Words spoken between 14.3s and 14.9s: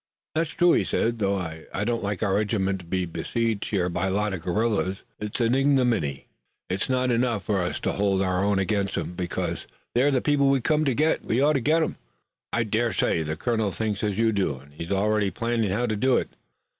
do and he's